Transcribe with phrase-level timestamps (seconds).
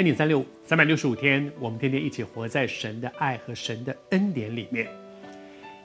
[0.00, 4.88] 恩典三六五，三百六十五天，我们天天一起活在神的爱和神的恩典里面。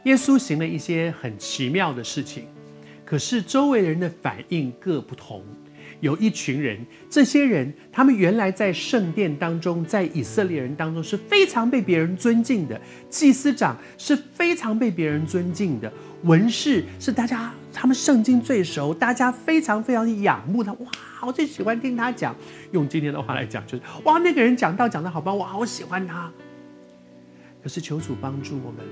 [0.05, 2.47] 耶稣行了一些很奇妙的事情，
[3.03, 5.43] 可是周围人的反应各不同。
[6.05, 6.77] 有一群人，
[7.09, 15.91] 这些人他们原来在圣殿当中，在以色列人当中是非常被别人尊敬的，祭司长是非常被别人尊敬的，
[16.21, 20.71] 文士是大家他们圣经最熟，大家非常非常仰慕他。
[20.73, 20.87] 哇，
[21.25, 22.35] 我最喜欢听他讲。
[22.71, 26.31] 用今天的话来讲，就是哇，那个人讲道讲得好棒，我好喜欢他。
[27.63, 28.85] 可是求主帮助我们，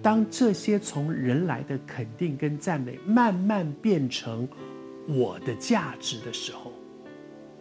[0.00, 4.48] 当这些从人来的肯定跟赞美慢慢变成。
[5.08, 6.72] 我的价值的时候，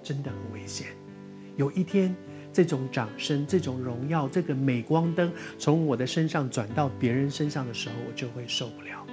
[0.01, 0.87] 真的很危险。
[1.55, 2.15] 有一天，
[2.51, 9.05] 这种掌声、这种荣耀、这个镁光灯从我的身上转到别人身上的时候，我就会受不了。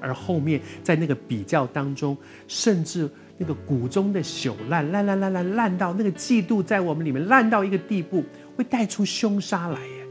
[0.00, 8.24] 而后面在那个比较当中，甚至那个骨中的朽烂，烂烂烂烂烂到那个嫉妒在我们里面烂到一个地步，
[8.56, 10.04] 会带出凶杀来耶。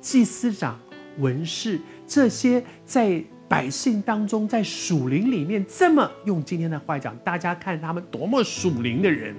[0.00, 0.78] 祭司长、
[1.18, 3.24] 文士这些在。
[3.50, 9.34] 百姓当中，在属灵里面，这么用今天的话讲，大家看他们多么属灵的人，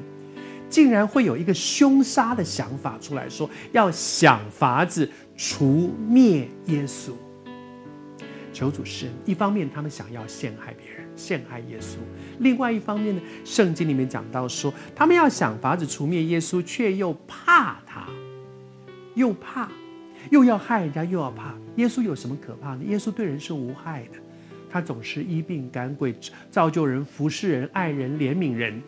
[0.69, 7.11] 竟然会有一个凶杀的想法出来说，要想法子除灭耶稣。
[8.51, 11.95] 求主施恩，一方面他们想要陷害别人，陷害耶稣；
[12.39, 18.09] 另外一方面呢，圣经里面讲到说，他们要想法子除灭耶稣，却又怕他，
[19.15, 19.69] 又怕。
[20.29, 21.55] 又要害人家，又要怕。
[21.77, 22.83] 耶稣有什么可怕的？
[22.83, 24.19] 耶稣对人是无害的，
[24.69, 26.13] 他总是医病赶鬼，
[26.49, 28.81] 造就人，服侍人，爱人，怜悯人。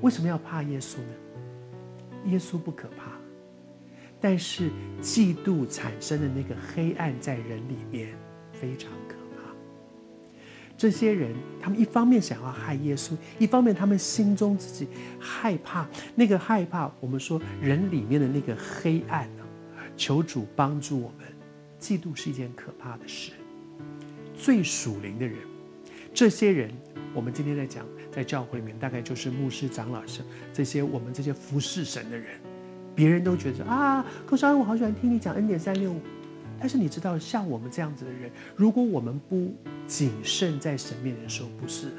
[0.00, 1.06] 为什么要怕耶稣呢？
[2.26, 3.12] 耶稣不可怕，
[4.20, 8.08] 但是嫉妒产生的那个黑暗在人里面
[8.52, 9.50] 非常可怕。
[10.76, 14.86] 这些人，他们一方面想要害耶稣，一方面他们心中自己
[15.18, 15.86] 害怕。
[16.14, 19.28] 那个害怕，我们说人里面的那个黑暗。
[19.96, 21.26] 求主帮助我们，
[21.80, 23.32] 嫉妒是一件可怕的事。
[24.34, 25.36] 最属灵的人，
[26.12, 26.72] 这些人，
[27.14, 32.40] 我们今天在讲，在教会里面，大概就是牧师、长老师这些我们这些服侍神的人，
[32.94, 36.00] 别人都觉得啊，寇绍恩，我好喜欢听你讲恩典三六五。
[36.58, 39.54] 但是你知道，像我们这样子的人，如果我们不
[39.86, 41.96] 谨慎在神面前说不是的，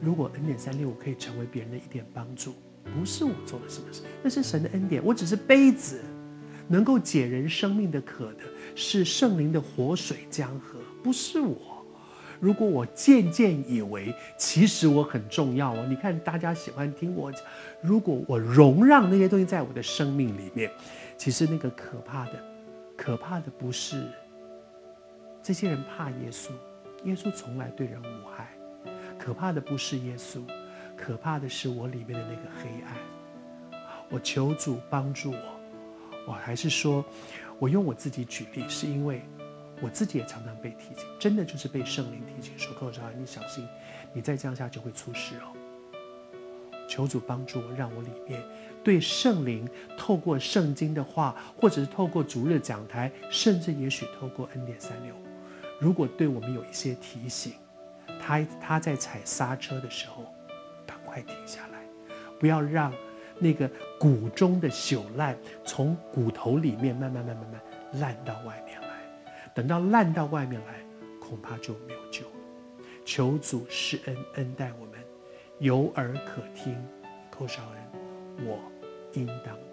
[0.00, 2.54] 如果恩典三六五可以成为别人的一点帮助，
[2.84, 6.00] 不是我做了什么事，那是神的恩典，我只是杯子。
[6.68, 8.40] 能够解人生命的渴的
[8.74, 11.56] 是圣灵的活水江河，不是我。
[12.38, 17.40] 如果我渐渐以为其实我很重要哦，你看大家喜欢听我讲。
[17.80, 20.70] 如果我容让那些东西在我的生命里面，
[21.16, 22.32] 其实那个可怕的，
[22.94, 24.04] 可怕的不是
[25.42, 26.50] 这些人怕耶稣，
[27.04, 28.50] 耶稣从来对人无害。
[29.18, 30.42] 可怕的不是耶稣，
[30.94, 33.80] 可怕的是我里面的那个黑暗。
[34.10, 35.55] 我求主帮助我。
[36.26, 37.04] 我还是说，
[37.58, 39.22] 我用我自己举例，是因为
[39.80, 43.66] 我自己也常常被提醒，真的就是被圣灵提醒说：“寇绍恩，你小心，
[44.12, 45.54] 你再这样下就会出事哦。”
[46.88, 48.42] 求主帮助我，让我里面
[48.82, 55.18] 对圣灵透过圣经的话，或者是透过主日讲台，甚至也许透过恩典三六五，
[55.80, 57.52] 如果对我们有一些提醒，
[58.20, 60.24] 他他在踩刹车的时候，
[60.86, 61.84] 赶快停下来，
[62.40, 62.92] 不要让。
[63.38, 68.88] 那个骨中的朽烂，从骨头里面慢慢、慢慢、慢慢烂到外面来，
[69.54, 70.80] 等到烂到外面来，
[71.20, 72.32] 恐怕就没有救了。
[73.04, 75.00] 求主施恩恩待我们，
[75.58, 76.76] 有耳可听，
[77.30, 78.58] 寇少恩，我
[79.12, 79.65] 应当。